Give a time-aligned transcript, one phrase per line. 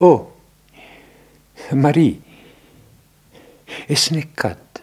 [0.00, 0.32] O,
[1.72, 2.16] Marija,
[3.84, 4.80] es nekad,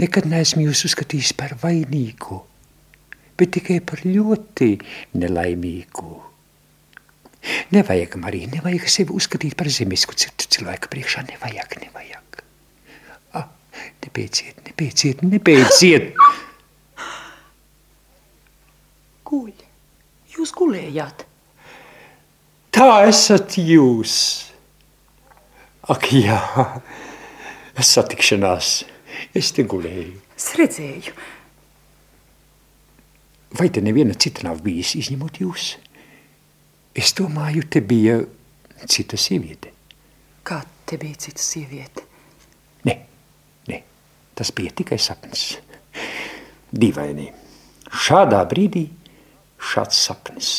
[0.00, 2.38] nekad neesmu jūs uzskatījis par vainīgu,
[3.36, 4.70] bet tikai par ļoti
[5.20, 6.14] nelaimīgu.
[7.76, 11.26] Nevajag, Marija, nevajag sevi uzskatīt par zemisku citu cilvēku priekšā.
[11.28, 12.40] Nevajag, nevajag.
[13.36, 13.52] Ah,
[14.06, 16.16] nebeidziet, nebeidziet, nebeidziet.
[19.28, 19.52] Guļ,
[20.38, 21.28] jūs gulējāt.
[22.74, 24.14] Tā esat jūs.
[25.94, 26.40] Ak, jā,
[27.78, 28.80] satikšanās.
[29.30, 30.16] Es te gulēju.
[30.34, 31.14] Es redzēju.
[33.54, 35.68] Vai te neviena cita nav bijis, izņemot jūs?
[36.98, 38.18] Es domāju, te bija
[38.90, 39.70] cita sieviete.
[40.42, 42.02] Kā te bija cita sieviete?
[42.90, 42.98] Nē,
[43.70, 43.82] nē,
[44.34, 45.52] tas bija tikai sapnis.
[46.74, 47.30] Dīvaini.
[47.86, 48.88] Šādā brīdī
[49.62, 50.56] šāds sapnis.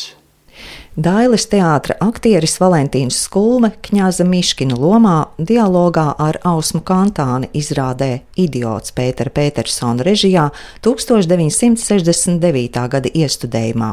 [0.96, 9.28] Dailes teātra aktieris Valentīns Skulme Kņāza Miškina lomā dialogā ar Ausmu Kantāni izrādē Idiots Pētera
[9.28, 10.46] Petersona režijā
[10.80, 12.86] 1969.
[12.94, 13.90] gada iestudējumā.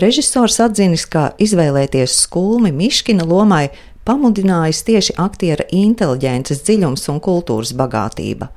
[0.00, 3.66] Režisors atzinis, ka izvēlēties skulmi Miškina lomai
[4.08, 8.48] pamudinājis tieši aktiera inteliģences dziļums un kultūras bagātība.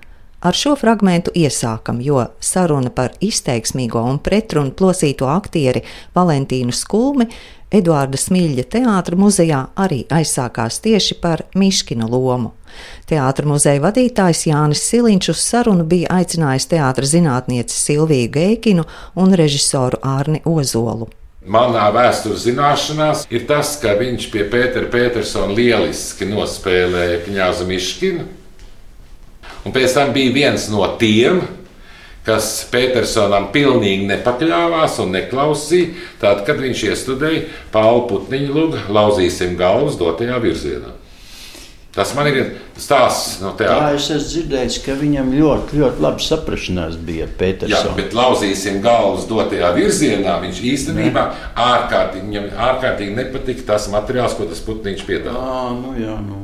[0.45, 5.81] Ar šo fragment iesākam, jo saruna par izteiksmīgo un pretrunu plosīto aktieri
[6.13, 7.25] Valentīnu Skulmi
[7.75, 12.53] Eduarda Smilģa teātra muzejā arī aizsākās tieši par Miškina lomu.
[13.09, 18.87] Teātra muzeja vadītājs Jānis Siliņš uz sarunu bija aicinājis teātra zinātnieci Silviju Geikinu
[19.19, 21.09] un režisoru Ārni Ozolu.
[21.45, 28.25] Manā vēstures zināšanās ir tas, ka viņš pie Pētera Petersona lieliski nospēlēja Kņāzu Miškinu.
[29.65, 31.43] Un pēc tam bija viens no tiem,
[32.25, 39.99] kas Petersonam pilnīgi nepakļāvās un neklausīja, tad, kad viņš iestudēja Pauli Putniņu lūgu, lauzīsim galvas
[40.01, 40.95] dotajā virzienā.
[41.95, 43.93] Tas man ir stāsts no teātra.
[43.93, 47.85] Jā, es esmu dzirdējis, ka viņam ļoti, ļoti labi saprašanās bija Petersons.
[47.87, 50.33] Jā, bet lauzīsim galvas dotajā virzienā.
[50.43, 51.23] Viņš īstenībā
[51.69, 55.39] ārkārtīgi, ārkārtīgi nepatika tas materiāls, ko tas putniņš piedāvā.
[55.39, 56.41] À, nu jā, nu.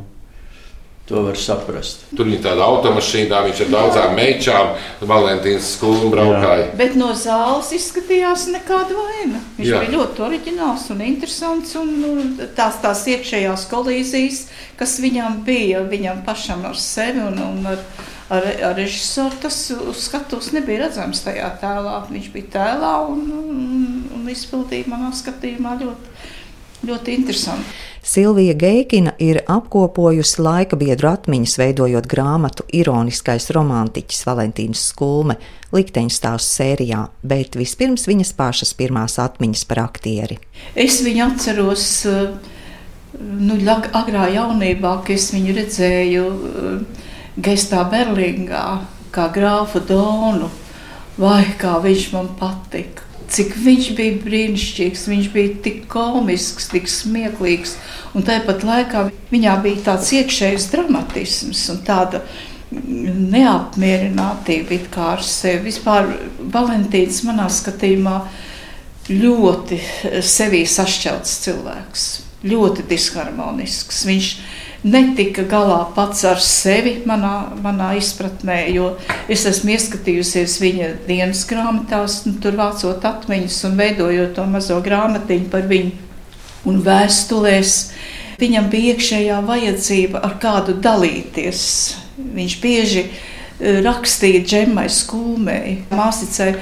[1.09, 2.05] To var saprast.
[2.15, 4.69] Tur bija tāda automašīna, viņš ar daudzām meičām,
[5.09, 6.69] Valentīnas skolu braukāja.
[6.79, 9.41] Bet no zāles izskatījās nekāda vaina.
[9.57, 9.73] Viņš Jā.
[9.73, 9.81] Jā.
[9.81, 11.73] bija ļoti oriģināls un interesants.
[11.81, 12.13] Un nu,
[12.55, 14.45] tās, tās iekšējās kolīzijas,
[14.79, 17.83] kas viņam bija, viņam pašam ar sevi un, un ar,
[18.29, 21.97] ar, ar režisoru, tas uz skatuves nebija redzams tajā tēlā.
[22.13, 26.27] Viņš bija tēlā un, un, un izpildīja manā skatījumā ļoti,
[26.87, 27.81] ļoti interesanti.
[28.03, 35.35] Silvija Geikina ir apkopojusi laika biedru atmiņas, veidojot grāmatu Ironiskais romantiķis Valentīns Skulme
[35.71, 40.39] likteņstāstu sērijā, bet vispirms viņas pašas pirmās atmiņas par aktieri.
[40.73, 42.25] Es viņu atceros eh,
[43.21, 47.05] nu, agrā jaunībā, kad es viņu redzēju eh,
[47.37, 48.65] Gestā Berlīngā,
[49.13, 50.49] kā grāfu Donu.
[51.21, 53.10] Vai kā viņš man patika.
[53.31, 57.77] Cik viņš bija brīnišķīgs, viņš bija tik komisks, tik smieklīgs.
[58.15, 62.19] Un tāpat laikā viņā bija tāds iekšējs dramatisms un tāda
[62.71, 65.63] neapmierinātība ar sevi.
[65.69, 66.07] Vispār
[66.53, 68.17] Valentīns manā skatījumā
[69.11, 69.79] ļoti
[70.23, 72.01] sevī sašķelts cilvēks,
[72.47, 74.05] ļoti disharmonisks.
[74.07, 74.27] Viņš
[74.83, 78.91] netika galā pats ar sevi, manā, manā izpratnē, jo
[79.31, 85.51] es esmu ieskatījusies viņa dienas grāmatās, nu, tur vācot atmiņas un veidojot to mazo grāmatiņu
[85.53, 86.09] par viņu
[86.69, 87.75] un vēstulēs.
[88.41, 91.61] Viņam bija iekšējā vajadzība ar kādu dalīties.
[92.17, 96.55] Viņš bieži eh, rakstīja džemai, skumēji, māsicai.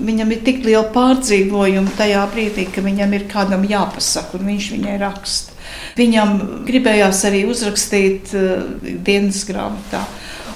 [0.00, 4.98] Viņam ir tik liela pārdzīvojuma tajā brīdī, ka viņam ir kādam jāpasaka, un viņš viņai
[5.02, 5.49] raksta.
[5.98, 6.36] Viņam
[6.68, 8.64] gribējās arī uzrakstīt uh,
[9.06, 10.04] dienas grāmatā.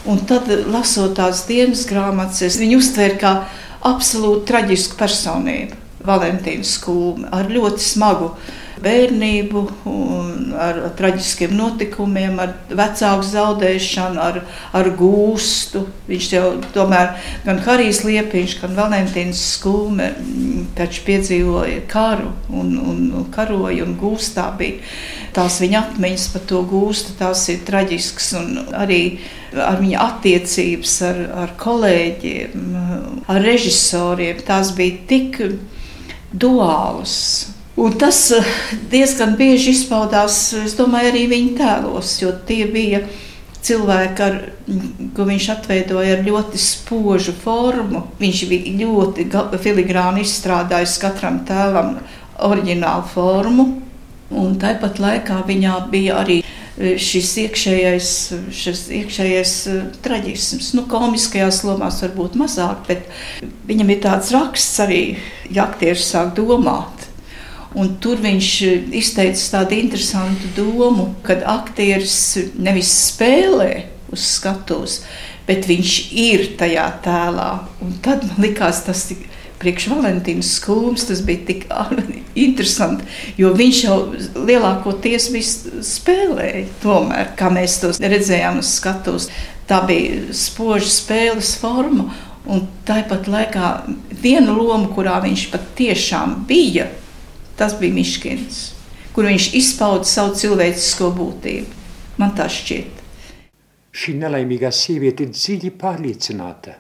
[0.05, 3.33] Un tad, lasot tās dienas grāmatas, es viņu uztvēru kā
[3.89, 5.81] absolūti traģisku personību.
[6.05, 8.35] Valentīna Skūma ar ļoti smagu
[8.83, 9.63] bērnību,
[10.59, 14.41] ar traģiskiem notikumiem, ar vecāku zaudēšanu, ar,
[14.75, 15.85] ar gūstu.
[16.09, 23.05] Viņš jau tomēr gan Harijs Liepiņš, gan Valentīns Skūme mm, taču piedzīvoja karu un, un,
[23.21, 24.83] un karoja un gūstā bija.
[25.35, 29.03] Tās viņa atmiņas par to gūstu, tās ir traģiskas un arī
[29.55, 32.77] ar viņa attiecības ar, ar kolēģiem,
[33.31, 34.43] ar režisoriem.
[34.47, 35.41] Tās bija tik
[36.35, 37.54] duālas.
[37.77, 38.57] Un tas eh,
[38.91, 43.03] diezgan bieži izpaudās, domāju, arī viņa tēlos, jo tie bija
[43.65, 44.37] cilvēki, ar,
[45.17, 48.05] ko viņš atveidoja ar ļoti spožu formu.
[48.21, 49.27] Viņš bija ļoti
[49.65, 51.97] filigrāni izstrādājis katram tēlam
[52.45, 53.69] oriģinālu formu.
[54.35, 58.11] Un tāpat laikā viņā bija arī e, šis iekšējais,
[58.57, 60.73] šis iekšējais e, traģisms.
[60.79, 65.03] Nu, komiskajās lomās varbūt mazāk, bet viņam ir tāds raksts arī,
[65.55, 66.94] ja aktieris sāk domāt.
[67.75, 68.49] Un tur viņš
[68.95, 73.71] izteica tādu interesantu domu, kad aktieris nevis spēlē
[74.15, 75.01] uz skatuves,
[75.49, 77.49] bet viņš ir tajā tēlā.
[77.83, 79.27] Un tad man likās tas tik
[79.65, 81.67] priekš Valentīnas skūms tas bija tik
[82.47, 83.07] interesanti,
[83.41, 83.99] jo viņš jau
[84.47, 85.31] lielākoties
[85.89, 89.31] spēlēja tomēr, kā mēs tos redzējām uz skatuves.
[89.69, 92.11] Tā bija spoža spēles forma,
[92.45, 93.71] un tāpat laikā
[94.21, 96.91] viena loma, kurā viņš pat tiešām bija,
[97.59, 98.61] tas bija Miškins,
[99.15, 101.83] kur viņš izpauda savu cilvēcisko būtību.
[102.19, 103.03] Man tā šķiet.
[103.95, 106.75] Šī nelaimīgā sieviete ir dziļi pārliecināta,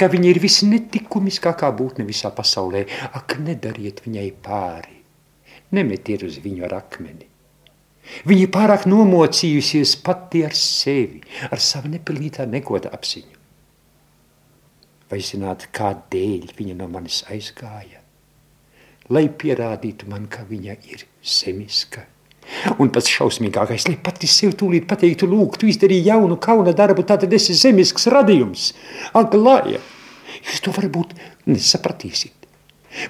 [0.00, 2.86] ka viņa ir visnetikumiskākā būtne visā pasaulē.
[3.12, 4.98] Ak, nedariet viņai pāri,
[5.76, 7.28] nemetiet uz viņu ar akmeni.
[8.28, 13.40] Viņa ir pārāk nomocījusies pati ar sevi, ar savu nepilnītā negoda apziņu.
[15.08, 18.03] Vai zināt, kādēļ viņa no manis aizgāja?
[19.12, 22.06] Lai pierādītu man, ka viņa ir zemiska.
[22.80, 27.24] Un pats šausmīgākais, lai pati sev tūlīt pateiktu, lūk, tu izdarīji jaunu kauna darbu, tad
[27.32, 28.70] esi zemisks radījums.
[29.16, 29.80] Ak, Lāja,
[30.44, 31.14] jūs to varbūt
[31.48, 32.36] nesapratīsiet.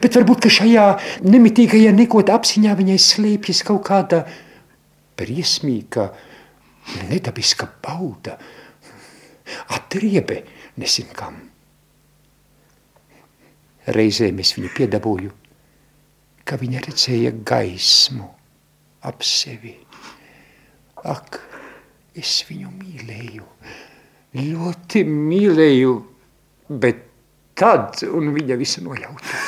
[0.00, 0.86] Bet varbūt šajā
[1.26, 4.22] nemitīgajā nekota apziņā viņai slēpjas kaut kāda
[5.18, 6.08] briesmīga,
[7.10, 8.38] nedabiska bauda,
[9.76, 10.42] atriebe
[10.80, 11.36] nesim kam.
[13.94, 15.32] Reizēm es viņu piedabūju,
[16.44, 18.28] ka viņa redzēja gaismu
[19.04, 19.74] ap sevi.
[21.04, 21.40] Ak,
[22.16, 23.46] es viņu mīlēju,
[24.38, 25.94] ļoti mīlēju,
[26.80, 27.02] bet
[27.58, 29.42] tad viņa visu nojauta.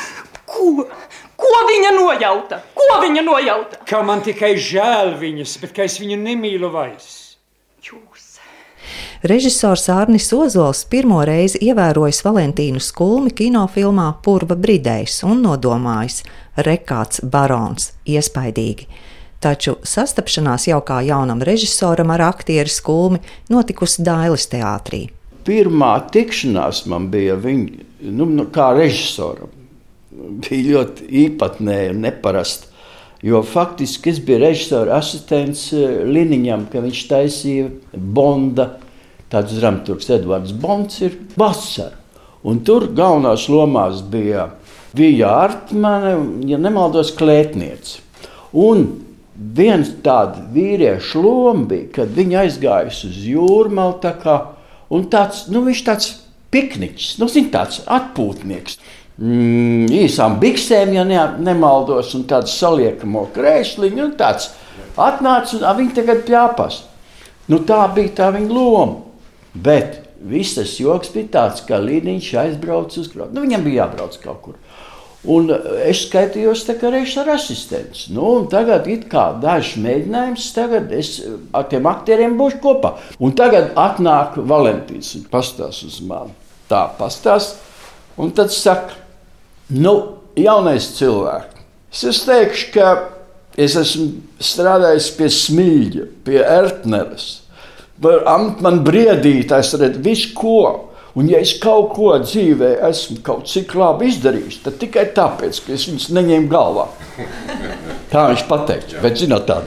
[0.46, 0.86] Ko?
[1.36, 2.60] Ko viņa nojauta?
[2.76, 3.80] Ko viņa nojauta?
[3.88, 7.38] Kā man tikai žēl viņas, bet kā es viņu nemīlu vairs.
[7.84, 8.36] Jūs.
[9.26, 16.20] Režisors Arnis Ozols pirmo reizi ievērojis Valentīnu Skulmi kinofilmā Purva Bridējs un nodomājis
[16.56, 18.88] Rekāts Barons iespaidīgi
[19.40, 23.20] taču sastapšanās jau kā jaunam režisoram ar aktieru skulmi
[23.52, 25.06] notikusi Dailas teātrī.
[25.46, 29.52] Pirmā tikšanās man bija viņa, nu, nu, kā režisoram.
[30.16, 32.72] Bija ļoti īpatnēja un neparasta.
[33.24, 38.74] Jo faktiski es biju režisora asistents eh, Liniņam, kad viņš taisīja Bonda.
[39.32, 41.96] Tāds dramaturgs Edvards Bonds ir Basara.
[42.46, 44.50] Un tur galvenās lomās bija
[44.96, 46.14] Vija Artmane,
[46.48, 48.00] ja nemaldos, klētniece.
[48.56, 48.86] Un
[49.36, 53.98] viens tāds vīriešu loma bija, kad viņi aizgājuši uz jūrmālu.
[54.02, 54.36] Tā kā,
[54.92, 56.12] un tāds, nu, viņš tāds
[56.54, 58.78] pikniks, nu, zin, tāds atpūtnieks.
[59.16, 64.50] Mm, īsām biksēm, ja ne, nemaldos, un tāds saliekamo krēsliņu, un tāds
[65.00, 66.82] atnāca, un viņi tagad pļāpās.
[67.52, 69.02] Nu, tā bija tā viņa loma.
[69.56, 73.34] Bet viss tas joks bija tāds, ka Līniņš aizbrauca uz krāpstu.
[73.36, 74.60] Nu, viņam bija jābrauc kaut kur.
[75.26, 75.50] Un
[75.82, 78.04] es skaitījos kā režisora asistents.
[78.14, 79.06] Nu, tagad ir
[79.42, 81.16] dažs mēģinājums, tagad es
[81.56, 82.94] ar tiem aktieriem būšu kopā.
[83.18, 86.34] Un tagad atnāk Valentīns un pastāsta uz mani.
[86.70, 87.58] Tā pastāsta,
[88.18, 88.94] un tad saka,
[89.70, 89.96] nu,
[90.38, 91.56] jaunais cilvēks.
[92.06, 92.88] Es teikšu, ka
[93.56, 94.08] es esmu
[94.42, 97.28] strādājis pie smilģa, pie ertneres.
[98.02, 100.60] Man briedīt, es redzu visu ko.
[101.16, 105.72] Un, ja es kaut ko dzīvē esmu kaut cik labi izdarījis, tad tikai tāpēc, ka
[105.72, 106.84] es viņus neņēmu galvā.
[108.12, 109.00] Tā viņš pateica.
[109.00, 109.62] Bet, zinot, tā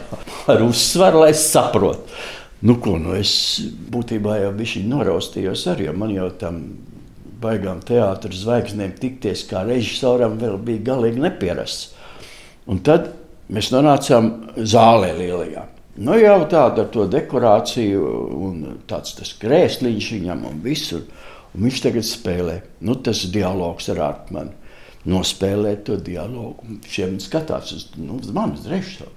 [0.50, 2.06] ar uzsvaru, lai es saprotu.
[2.62, 3.32] Nu, ko, nu es
[3.90, 6.62] būtībā jau biju noraustījos arī, jo man jau tam
[7.40, 11.94] baigām teātris zvaigznēm tikties kā režisoram vēl bija galīgi nepierasts.
[12.70, 13.14] Un tad
[13.50, 15.66] mēs nonācām zālē lielajā.
[16.00, 18.04] Nu, jau tāda ar to dekorāciju
[18.40, 21.04] un tāds krēsliņš viņam un visur.
[21.50, 22.60] Un viņš tagad spēlē.
[22.86, 24.54] Nu, tas dialogs ar Artmanu.
[25.10, 26.78] Nospēlēt to dialogu.
[26.88, 29.12] Šiem skatās uz, nu, uz manis režisoru.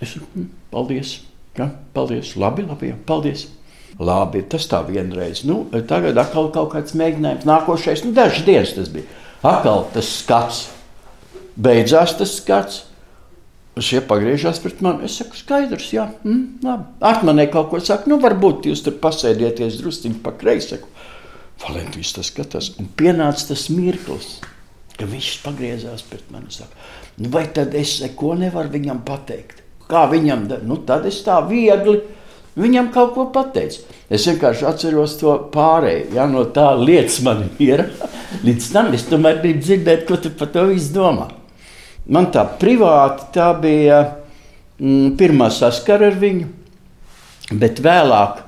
[0.00, 1.12] Es saku, hm, paldies.
[1.58, 2.34] Ja, paldies.
[2.40, 3.46] Labi, labi, ja, paldies.
[4.02, 5.44] Labi, tas tā vienreiz.
[5.48, 7.46] Nu, tagad atkal kaut kāds mēģinājums.
[7.48, 9.06] Nākošais, nu, dažas dienas tas bija.
[9.46, 10.66] Atkal tas skats.
[11.56, 12.82] Beidzās tas skats.
[13.76, 15.04] Šie pagriežās pret mani.
[15.04, 16.86] Es saku, skaidrs, jā, mm, labi.
[17.04, 20.78] Artmanē kaut ko saka, nu, varbūt jūs tur pasēdieties drusciņi pa kreisi.
[21.60, 24.38] Valentīns tas skatās, un pienāca tas mirklis,
[24.96, 26.72] ka viņš pagriezās pret mani saka,
[27.20, 29.62] nu vai tad es neko nevaru viņam pateikt?
[29.88, 32.00] Kā viņam, nu tad es tā viegli
[32.56, 33.84] viņam kaut ko pateicu.
[34.08, 37.86] Es vienkārši atceros to pārēju, ja no tā lietas man ir.
[38.46, 41.28] Līdz tam es tomēr gribu dzirdēt, ko tu par to visu domā.
[42.06, 44.00] Man tā privāti tā bija
[44.78, 46.46] mm, pirmā saskara ar viņu,
[47.58, 48.44] bet vēlāk,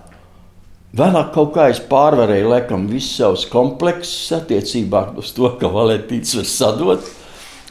[0.99, 6.47] vēlāk kaut kā es pārvarēju laikam visus savus kompleksus attiecībā uz to, ka Valentīns var
[6.47, 7.09] sadot.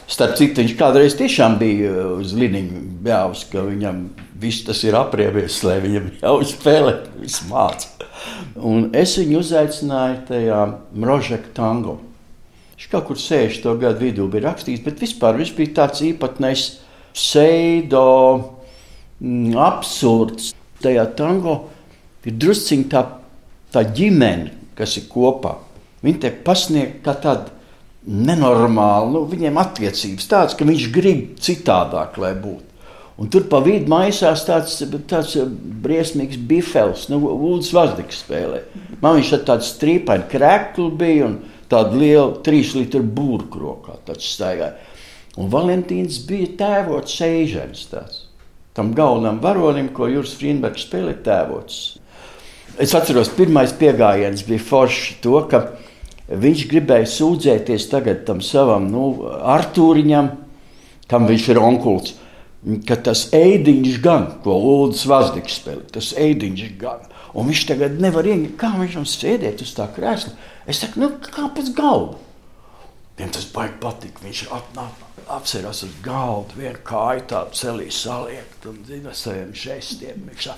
[0.08, 4.06] Starp citu, viņš kādreiz tiešām bija uz Liniņa bļāvis, ka viņam
[4.40, 8.08] viss tas ir apriebies, lai viņam jau spēlē, viss māca.
[8.60, 10.60] Un es viņu uzaicināju tajā
[10.96, 11.96] Mrožeka tango.
[12.78, 13.72] Viņš kaut kur 60.
[13.82, 16.66] gadu vidū bija rakstījis, bet vispār viņš bija tāds īpatnējs
[17.10, 18.04] pseido,
[19.18, 20.52] mm, absurds.
[20.78, 21.56] Tajā tango
[22.22, 23.02] ir drusciņā tā,
[23.74, 25.56] tā ģimene, kas ir kopā.
[26.06, 27.50] Viņi tiek pasniegti kā tādi
[28.06, 32.62] nenormāli, nu, viņiem attiecības tādas, ka viņš grib citādāk, lai būtu.
[33.18, 34.78] Un tur pa vidu maisās tāds,
[35.10, 35.34] tāds
[35.82, 38.62] briesmīgs bifels, nu, Ulas Vazdiks spēlē.
[39.02, 41.40] Man viņš ar tādu strīpainu kreklu bija un
[41.70, 43.98] tādu lielu trīs litru burku rokā.
[45.38, 48.24] Un Valentīns bija tēvots Seižens tāds.
[48.74, 51.98] Tam galvenam varonim, ko Juris Frīnbergs spēlē tēvots.
[52.78, 55.64] Es atceros, pirmais piegājiens bija forši to, ka
[56.28, 60.26] Viņš gribēja sūdzēties tagad tam savam nu, Artūriņam,
[61.08, 62.18] kam viņš ir onkulis,
[62.88, 67.04] ka tas eidiņš gan, ko Lūdzu Vazdiks spēlē, tas eidiņš gan.
[67.38, 70.32] Un viņš tagad nevar ienākt, kā viņš tam sēdēt uz tā krēsla.
[70.68, 72.16] Es saku, nu, kāpēc galva?
[73.18, 74.20] Viņam tas baigi patīk.
[74.22, 74.44] Viņš
[75.34, 80.22] apsēras uz galda, vienu kāju tādu celī saliekt un zina saviem žestiem.
[80.30, 80.48] Viņš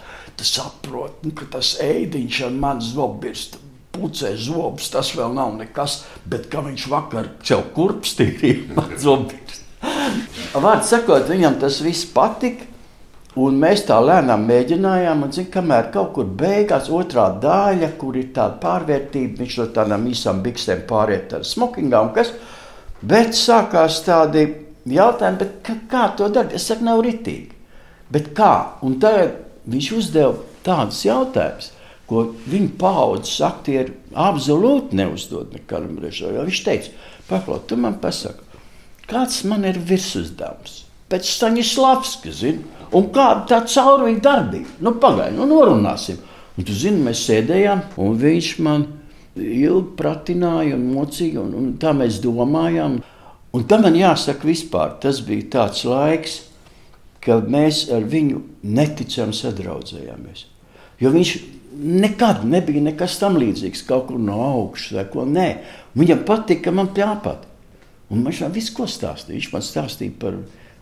[0.47, 6.47] saprot, nu, ka tas eidiņš ar mani zobirstu pucē zobus, tas vēl nav nekas, bet
[6.53, 8.61] kā viņš vakar sev kurpstīja,
[9.05, 9.60] zobus.
[10.65, 12.67] Vārds sakot, viņam tas viss patika.
[13.41, 18.33] Un mēs tā lēnām mēģinājām, un zin, kamēr kaut kur beigās otrā daļa, kur ir
[18.35, 22.33] tāda pārvērtība, viņš no tādām īsām biksēm pāriet ar smokingām, kas,
[23.07, 24.49] bet sākās tādi
[24.91, 26.59] jautājumi, bet kā, kā to darīt?
[26.59, 27.55] Es saku, nav ritīgi.
[28.11, 28.55] Bet kā?
[28.83, 29.39] Un tagad
[29.71, 30.35] viņš uzdeva
[30.67, 31.71] tādus jautājumus
[32.11, 36.49] ko viņa paudzes aktieri absolūti neuzdod nekādam režisoram.
[36.49, 36.95] Viņš teica,
[37.29, 38.50] paklaus, tu man pasaki,
[39.11, 40.85] kāds man ir virsuzdevums.
[41.11, 42.65] Pēc Staņislavska, zini,
[42.95, 44.77] un kāda tā caurvīja darbība.
[44.85, 46.21] Nu, pagaidi, nu, norunāsim.
[46.59, 48.87] Un tu zini, mēs sēdējām, un viņš man
[49.41, 53.01] ilgi pratināja un mocīja, un, un tā mēs domājām.
[53.51, 56.37] Un tam man jāsaka vispār, tas bija tāds laiks,
[57.25, 60.47] kad mēs ar viņu neticami sadraudzējāmies.
[61.01, 61.35] Jo viņš
[61.81, 65.27] nekad nebija nekas tam līdzīgs, kaut kur no augšas vai ko.
[65.27, 65.49] Nē,
[65.99, 67.50] viņam patika, ka man pļāpat.
[68.11, 69.37] Un viņš man visu ko stāstīja.
[69.37, 70.39] Viņš man stāstīja par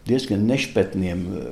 [0.08, 1.48] diezgan nešpatniem eh,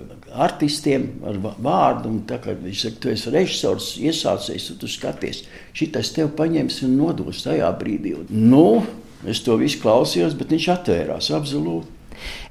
[0.46, 2.14] artistiem ar vārdu.
[2.16, 5.44] Viņš saka, tu esi režisors, iesācies, un tu skaties,
[5.76, 8.16] šitais tev paņems un nodos tajā brīdī.
[8.30, 8.82] Nu,
[9.28, 11.92] es to visu klausījos, bet viņš atvērās absolūti.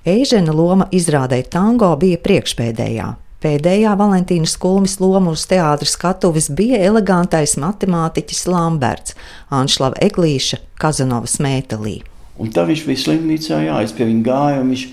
[0.05, 3.15] Eižena loma izrādē tango bija priekšpēdējā.
[3.45, 9.17] Pēdējā Valentīnas Kulmas loma uz teātras skatuves bija elegantais matemātiķis Lamberts,
[9.53, 11.99] Anšlava Eglīša, Kazanovas mētelī.
[12.41, 14.85] Un tā viņš bija slimnīcā, jā, es pie viņa gāju, un viņš,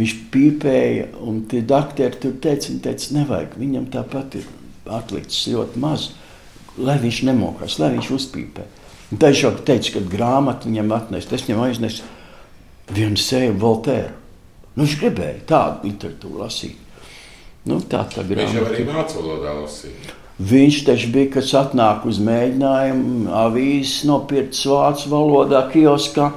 [0.00, 4.50] viņš pīpēja, un tie doktori tur teica, viņi teica, nevajag, viņam tāpat ir
[4.90, 6.10] atlicis ļoti maz,
[6.80, 8.68] lai viņš nemokās, lai viņš uzpīpē.
[9.10, 12.06] Un tā viņš jau teica, ka grāmatu viņam atnest, es viņam aiznesu
[12.94, 14.14] vienu sēju Voltēru.
[14.76, 16.78] Nu, viņš gribēja tādu literatūru lasīt.
[17.68, 20.14] Nu, tā tā Viņš jau arī vācu valodā lasīja.
[20.40, 26.30] Viņš taču bija, kas atnāk uz mēģinājumu, avīzes nopirkts vācu valodā, kioskā.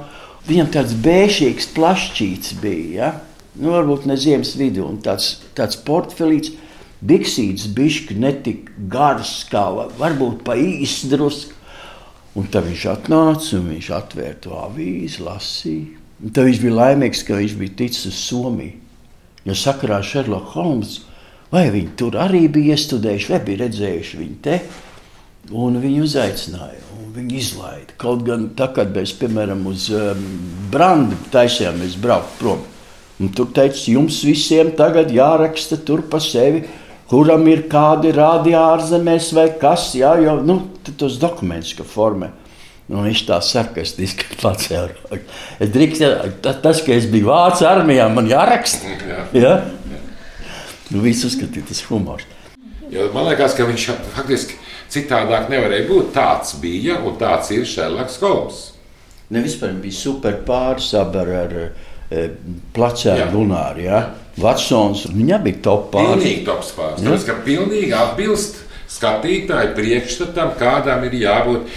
[0.44, 3.10] Viņam tāds bēšīgs plašķīts bija, ja?
[3.56, 6.52] nu, varbūt ne ziemas vidū, un tāds, tāds portfelīts,
[7.04, 9.64] biksīts bišķi netik gars, kā
[9.98, 11.56] varbūt pa īsti drusku.
[12.34, 16.00] Un tad viņš atnāca un viņš atvēra to avīzi, lasīja.
[16.24, 18.80] Un tad viņš bija laimīgs, ka viņš bija ticis uz Somiju.
[19.44, 21.02] Jo sakarā ar Sherlock Holmes
[21.54, 24.58] vai viņi tur arī bija iestudējuši, vai bija redzējuši viņu te.
[25.52, 27.96] Un viņu uzaicināja, un viņi izlaida.
[28.00, 30.22] Kaut gan tā, kad mēs, piemēram, uz um,
[30.72, 32.62] Brandu taisījāmies braukt prom,
[33.20, 36.64] un tur teica, jums visiem tagad jāraksta tur pa sevi,
[37.10, 40.62] kuram ir kādi rādi ārzemēs vai kas, jā, jo, nu,
[40.96, 42.32] tos dokumentus, ka formē.
[42.88, 45.20] Nu, viņš tā sarkastiski pacēla.
[45.60, 46.08] Es drīkstu,
[46.44, 48.96] tas, ka es biju Vācijas armijā, man jāraksta.
[49.04, 49.22] Jā.
[49.36, 49.54] Ja?
[50.88, 52.28] Nu, viss uzskatīja, tas humors.
[52.92, 54.58] Jo man liekas, ka viņš faktiski
[54.94, 56.12] citādāk nevarēja būt.
[56.14, 58.60] Tāds bija un tāds ir Šerloks Holmes.
[59.34, 62.26] Ne vispār bija super pāris ar, ar e,
[62.76, 63.86] placēnu lunāru.
[63.86, 64.02] Ja?
[64.40, 66.22] Vatsons, viņa bija top pāris.
[66.22, 67.02] Pilnīgi top pāris.
[67.02, 67.10] Ja?
[67.10, 68.62] Tas, ka pilnīgi atbilst
[68.94, 71.68] skatītāju priekšstatam, kādam ir jābūt.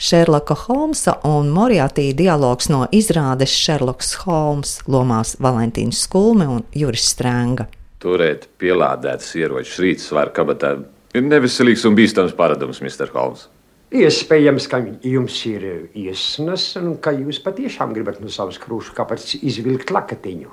[0.00, 7.66] Šerloka Holmsa un Moriartī dialogs no izrādes Šerloks Holms lomās Valentīns Skulme un Juris Strēnga.
[8.00, 10.78] Turēt pielādētas ieročus rīta svara kabatā
[11.14, 13.10] neveselīgs un bīstams paradums, Mr.
[13.14, 13.48] Holmes.
[13.90, 15.64] Iespējams, ka jums ir
[15.98, 20.52] iesnas un ka jūs patiešām gribat no savas krūšu kapatas izvilkt lakatiņu.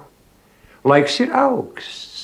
[0.90, 2.16] Laiks ir augsts.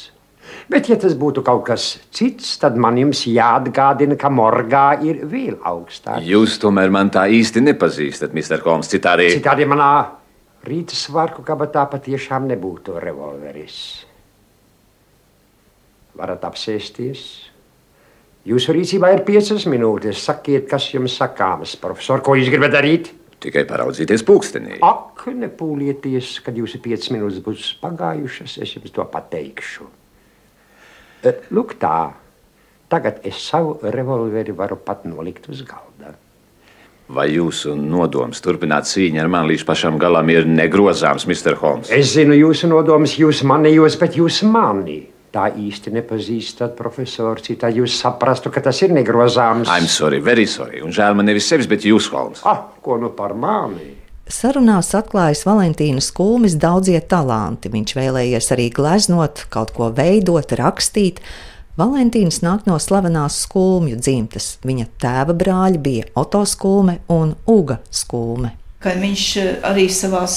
[0.72, 1.86] Bet, ja tas būtu kaut kas
[2.16, 6.24] cits, tad man jums jāatgādina, ka morgā ir vēl augstāk.
[6.26, 8.64] Jūs tomēr man tā īsti nepazīstat, Mr.
[8.66, 8.90] Holmes.
[8.90, 9.92] Citādi, Citādi manā
[10.66, 13.78] rīta svārku kabatā patiešām nebūtu revolveris.
[16.18, 17.43] Varat apsēsties.
[18.48, 20.20] Jūsu rīcībā ir piecas minūtes.
[20.26, 23.14] Sakiet, kas jums sakāms, profesor, ko jūs gribat darīt?
[23.44, 24.80] tikai paraudzīties pulkstenī.
[24.86, 29.88] Ak, nepūlieties, kad jūsu piecas minūtes būs pagājušas, es jums to pateikšu.
[31.24, 32.14] E, Lūk, tā.
[32.92, 36.14] Tagad es savu revolveri varu pat nolikt uz galda.
[37.14, 41.58] Vai jūsu nodoms turpināt cīņu ar mani līdz pašam galam ir negrozāms, Mr.
[41.60, 41.92] Holmes?
[41.92, 45.02] Es zinu jūsu nodomus, jūs mani, jūs, bet jūs mani.
[45.34, 47.40] Tā īsti nepazīstat, profesor.
[47.42, 49.66] Citādi jūs saprastu, ka tas ir negrozāms.
[49.66, 50.84] I'm sorry, very sorry.
[50.86, 52.44] Un žēl man nevis sevis, bet jūs, Holmes.
[52.46, 53.96] Ah, ko nu par mani?
[54.30, 57.74] Sarunās atklājas Valentīnas Kulmis daudzie talanti.
[57.74, 61.20] Viņš vēlējies arī gleznot, kaut ko veidot, rakstīt.
[61.82, 64.60] Valentīns nāk no slavenās skulmju dzimtas.
[64.62, 68.54] Viņa tēva brāļi bija Oto Skulme un Uga Skulme.
[68.84, 70.28] Ka viņš eh, arī savā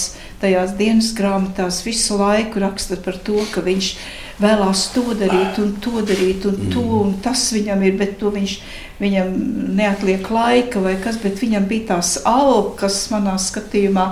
[0.41, 3.91] tajās dienas grāmatās visu laiku raksta par to, ka viņš
[4.41, 8.57] vēlās to darīt, un to darīt, un to, un tas viņam ir, bet to viņš,
[9.01, 9.31] viņam
[9.79, 14.07] neatliek laika vai kas, bet viņam bija tās alkas manā skatījumā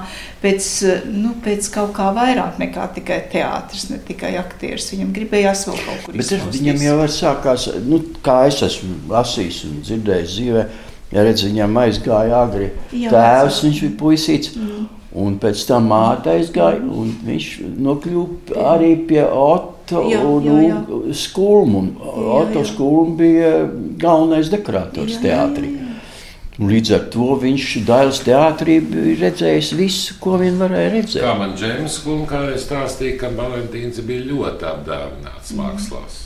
[0.44, 0.70] pēc,
[1.12, 4.90] nu, pēc kaut kā vairāk nekā tikai teātris, ne tikai aktieris.
[4.94, 6.60] Viņam gribējās vēl kaut kur Bet izpausties.
[6.60, 10.66] viņam jau var sākās, nu, kā es esmu lasījis un dzirdējis dzīvē,
[11.14, 14.56] ja redz, viņam aizgāja agri Jā, tēvs, viņš bija puisīts,
[15.14, 17.50] un pēc tam māte aizgāja, un viņš
[17.84, 19.22] nokļuva arī pie
[19.84, 20.76] Otto Jā, jā, jā.
[20.88, 22.68] un Skulmu, Otto jā.
[22.72, 23.50] Skulmu bija
[24.00, 25.72] galvenais dekorators Jā, jā, teātrī.
[26.54, 31.24] Līdz ar to viņš Dailas teātrī bija redzējis visu, ko vien varēja redzēt.
[31.24, 36.20] Kā man Džeims Kungs stāstīja, ka Valentīns bija ļoti apdāvināts mākslās.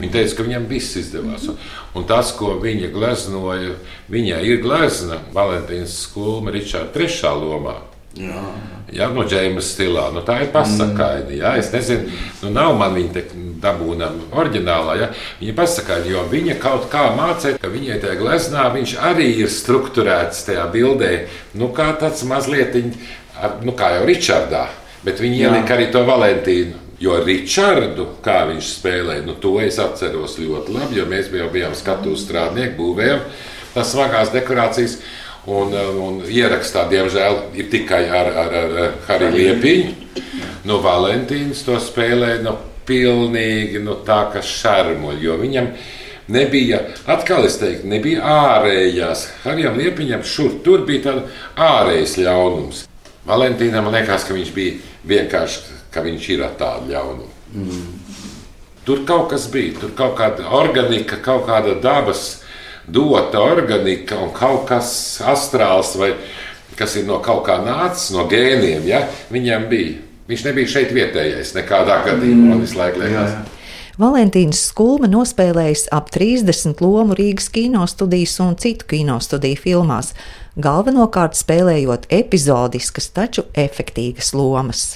[0.00, 1.46] Viņa teica, ka viņam viss izdevās.
[1.50, 1.56] Un,
[1.98, 3.78] un tas, ko viņa gleznoja,
[4.12, 7.78] viņai ir glezna Valentīnas skulma Ričarda trešā lomā.
[8.18, 8.42] Jā,
[8.90, 10.08] jā no Džeimsa stilā.
[10.14, 11.38] Nu, tā ir pasakaini.
[11.38, 12.10] Jā, es nezinu,
[12.42, 13.22] nu, nav man viņa te
[13.62, 14.96] dabūnama oriģinālā.
[14.98, 15.08] Jā.
[15.38, 20.42] Viņa pasakaini, jo viņa kaut kā mācīja, ka viņai tajā gleznā viņš arī ir strukturēts
[20.48, 21.12] tajā bildē.
[21.60, 22.74] Nu, kā tāds mazliet,
[23.62, 24.66] nu, kā jau Ričardā.
[25.06, 26.86] Bet viņi ielika arī to Valentīnu.
[27.00, 31.72] Jo Ričardu, kā viņš spēlēja, nu, to es atceros ļoti labi, jo mēs jau bijām
[31.78, 33.22] skatuves strādnieki, būvējām
[33.72, 34.98] tās smagās dekorācijas.
[35.48, 39.94] Un, un ierakstā, diemžēl, ir tikai ar, ar, ar, ar Hariju Liepiņu.
[40.68, 42.52] Nu, Valentīns to spēlēja nu,
[42.84, 45.70] pilnīgi nu, tā, kā šarmuļi, jo viņam
[46.34, 49.26] nebija, atkal es teiktu, nebija ārējās.
[49.46, 52.84] Harijam Liepiņam šur tur bija tāds ārējs ļaunums.
[53.28, 54.76] Valentīnam liekas, ka viņš bija
[55.08, 57.32] vienkārši, ka viņš ir ar tādu ļaunumu.
[58.84, 62.39] Tur kaut kas bija, tur kaut kāda organika, kaut kāda dabas
[62.92, 64.92] dota organika un kaut kas
[65.26, 66.14] astrāls vai
[66.78, 68.86] kas ir no kaut kā nācis, no gēniem.
[68.88, 69.04] Ja?
[69.32, 69.98] Viņam bija.
[70.30, 72.52] Viņš nebija šeit vietējais nekādā gadījumā.
[72.52, 73.34] Man visu laiku liekas.
[74.00, 80.14] Valentīns Skulme nospēlējis ap 30 lomu Rīgas kinostudijas un citu kinostudiju filmās,
[80.56, 84.86] galvenokārt spēlējot epizodiskas, taču efektīvas lomas.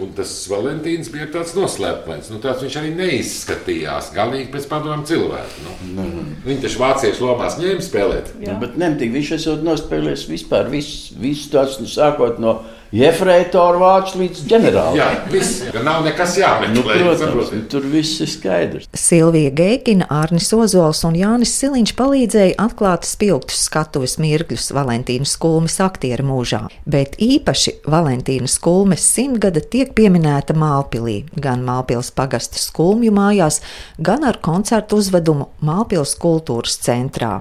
[0.00, 2.30] Un tas Valentīns bija tāds noslēpums.
[2.32, 4.12] Nu, tāds viņš arī neizskatījās.
[4.16, 5.74] Galīgi pēc padomu cilvēku.
[5.92, 6.06] Nu.
[6.46, 8.32] Viņi taču vāciešu lomās ņēma spēlēt.
[8.40, 14.20] Nu, bet nemitīgi viņš esot nospēlējis vispār visu, visu tās, nu, sākot no jefreitora vācu
[14.20, 14.98] līdz ģenerālim.
[15.00, 15.62] Jā, viss.
[15.72, 16.74] Ja nav nekas jāmeklē.
[16.76, 18.88] Nu, protams, tur viss ir skaidrs.
[18.96, 26.26] Silvija Geikina, Arnis Ozols un Jānis Siliņš palīdzēja atklāt spilgtus skatuves mirkļus Valentīnas Kulmes aktieru
[26.28, 33.62] mūžā, bet īpaši Valentīnas Kulmes simtgada tiek pieminēta Mālpilī, gan Mālpils pagasta skulmju mājās,
[33.98, 37.40] gan ar koncertu uzvedumu Mālpils kultūras centrā.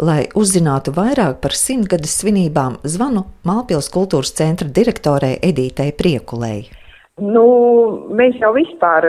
[0.00, 6.68] Lai uzzinātu vairāk par simtgades svinībām, zvanu Mālpils kultūras centra direktorei Edītei Priekulei.
[7.20, 7.44] Nu,
[8.16, 9.04] mēs jau vispār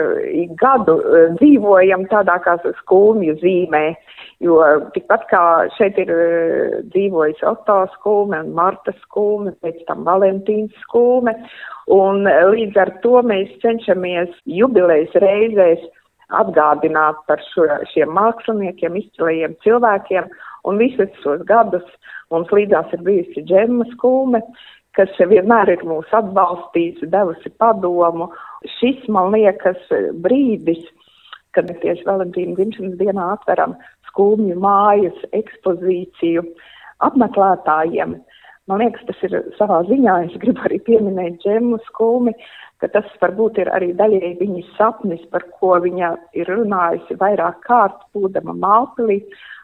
[0.60, 3.84] gadu eh, dzīvojam tādā kā skumju zīmē,
[4.44, 4.58] jo
[4.92, 5.42] tikpat kā
[5.78, 11.32] šeit ir eh, dzīvojis Otto skulme un Marta skulme, pēc tam Valentīns skulme,
[11.94, 15.88] un eh, līdz ar to mēs cenšamies jubilejas reizēs
[16.40, 20.30] atgādināt par šo, šiem māksliniekiem, izcilajiem cilvēkiem,
[20.68, 21.86] un visus šos gadus
[22.32, 24.42] mums līdzās ir bijusi Džemma skulme,
[24.96, 28.30] kas vienmēr ir mūs atbalstījusi, devusi padomu,
[28.78, 29.80] šis, man liekas,
[30.24, 30.84] brīdis,
[31.56, 33.76] kad tieši Valentīna dzimšanas dienā atveram
[34.08, 36.44] skumju mājas ekspozīciju
[37.04, 38.16] apmeklētājiem.
[38.70, 42.34] Man liekas, tas ir savā ziņā, es gribu arī pieminēt džemu skulmi,
[42.82, 48.00] ka tas varbūt ir arī daļēji viņas sapnis, par ko viņa ir runājusi vairāk kārt,
[48.14, 49.20] būdama Malpilī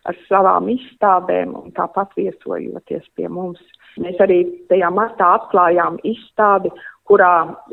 [0.08, 3.58] ar savām izstādēm un tāpat viesojoties pie mums.
[3.98, 6.70] Mēs arī tajā martā atklājām izstādi,
[7.08, 7.32] kurā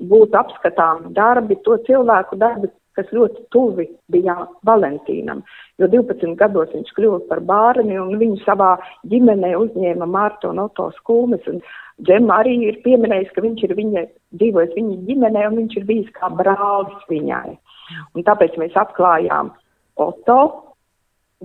[0.10, 5.42] būtu apskatām darbi, to cilvēku darbi, kas ļoti tuvi bija Valentīnam,
[5.82, 8.76] jo 12 gados viņš kļuva par bērni un viņu savā
[9.12, 11.44] ģimenē uzņēma Mārta un Oto Skūmes.
[11.52, 11.60] Un
[12.04, 14.02] Džema arī ir pieminējis, ka viņš ir viņa,
[14.36, 17.56] dzīvojis viņa ģimenē un viņš ir bijis kā brālis viņai.
[18.16, 19.54] Un tāpēc mēs atklājām
[19.96, 20.40] Oto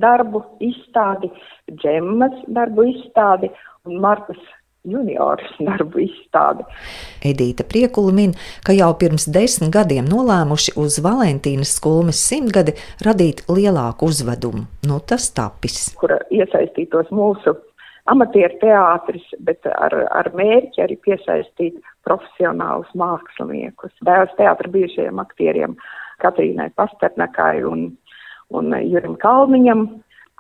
[0.00, 1.30] darbu izstādi,
[1.70, 3.52] Džemas darbu izstādi
[3.86, 4.40] un Martas
[4.82, 6.64] junioru darbu izstādi.
[7.26, 8.34] Edīta Priekula min,
[8.66, 14.66] ka jau pirms desmit gadiem nolēmuši uz Valentīnas skulmes simtgadi radīt lielāku uzvedumu.
[14.88, 15.92] Nu, tas tapis.
[16.00, 17.54] Kur iesaistītos mūsu
[18.12, 23.92] amatieru teātris, bet ar, ar mērķi arī piesaistīt profesionālus māksliniekus.
[24.06, 25.76] Dēls teātra bijušajiem aktieriem
[26.22, 27.90] Katrīnai Pasternakai un,
[28.56, 29.88] un Jurim Kalniņam,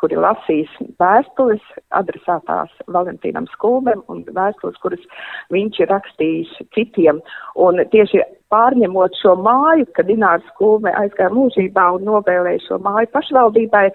[0.00, 0.70] kuri lasīs
[1.00, 1.60] vēstules
[1.96, 5.02] adresētās Valentīnam Skulbem un vēstules, kuras
[5.52, 7.20] viņš ir rakstījis citiem.
[7.60, 13.86] Un tieši pārņemot šo māju, kad Ināra Skulbe aizgāja mūžībā un novēlēja šo māju pašvaldībai,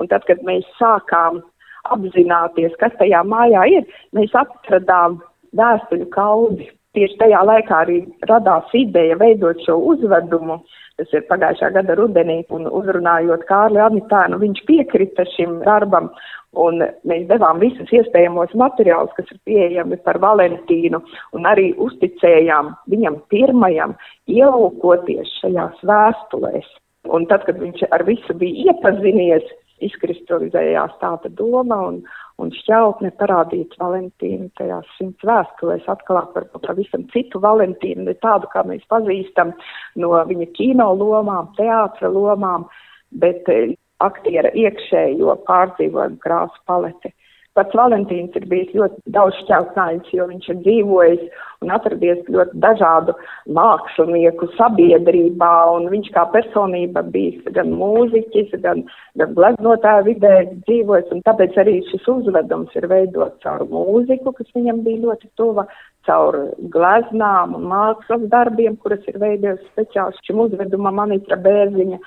[0.00, 1.42] un tad, kad mēs sākām
[1.88, 5.20] apzināties, kas tajā mājā ir, mēs atradām
[5.56, 6.70] vēstuļu kaudzi.
[6.90, 10.56] Tieši tajā laikā arī radās ideja veidot šo uzvedumu,
[10.98, 16.10] tas ir pagājušā gada rudenī, un uzrunājot Kārli Anitānu, viņš piekrita šim darbam,
[16.58, 20.98] un mēs devām visus iespējamos materiālus, kas ir pieejami par Valentīnu,
[21.38, 23.94] un arī uzticējām viņam pirmajam
[24.26, 26.66] ielūkoties šajās vēstulēs.
[27.14, 29.46] Un tad, kad viņš ar visu bija iepazinies,
[29.84, 32.00] izkristalizējās tāda doma un,
[32.40, 38.64] un šķautne parādīt Valentīnu tajās simts vēstulēs, atklāt varbūt pavisam citu Valentīnu, ne tādu, kā
[38.68, 39.54] mēs pazīstam
[40.00, 42.68] no viņa kino lomām, teātra lomām,
[43.22, 47.12] bet eh, aktiera iekšējo pārdzīvojumu krāsu paleti.
[47.60, 51.24] Pats Valentīns ir bijis ļoti daudz šķautnājums, jo viņš ir dzīvojis
[51.60, 53.12] un atradies ļoti dažādu
[53.52, 58.80] mākslinieku sabiedrībā, un viņš kā personība bijis gan mūziķis, gan,
[59.20, 64.80] gan gleznotāja vidē dzīvojis, un tāpēc arī šis uzvedums ir veidots caur mūziku, kas viņam
[64.86, 65.66] bija ļoti tuva,
[66.08, 66.38] caur
[66.72, 72.00] gleznām un mākslas darbiem, kuras ir veidojis speciāls šim uzvedumam Anitra Bērziņa,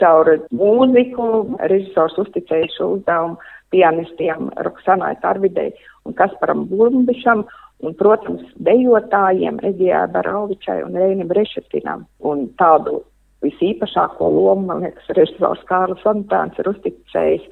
[0.00, 1.30] caur mūziku,
[1.72, 5.72] režisors uzticēja šo uzdevumu pianistiem Roksanai Tarvidei
[6.04, 7.44] un Kasparam Blumbišam,
[7.80, 12.04] un, protams, dejotājiem Egijā Barovičai un Reinim Rešetinam.
[12.26, 13.00] Un tādu
[13.44, 17.46] visīpašāko lomu, man liekas, režisors Kārlis Antāns ir uzticējis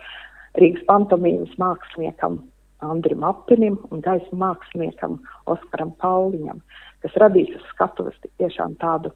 [0.59, 2.41] Rīgas pantomīmas māksliniekam
[2.85, 5.19] Andrim Apinim un gaisa māksliniekam
[5.51, 6.61] Oskaram Pauliņam,
[7.03, 9.15] kas radīs uz skatuves tiešām tādu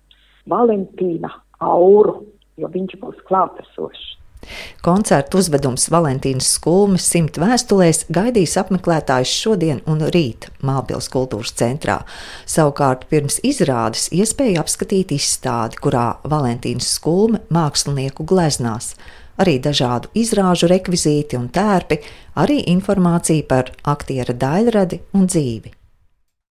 [0.50, 1.30] Valentīna
[1.62, 2.22] auru,
[2.58, 4.16] jo viņš būs klātesošs.
[4.82, 12.00] Koncertu uzvedums Valentīnas skulmes simt vēstulēs gaidīs apmeklētājus šodien un rīt Mālpils kultūras centrā.
[12.50, 18.96] Savukārt pirms izrādes iespēja apskatīt izstādi, kurā Valentīnas skulme mākslinieku gleznās.
[19.40, 22.02] Arī dažādu izrāžu rekvizīti un tērpi,
[22.42, 25.81] arī informācija par aktiera daļradi un dzīvi.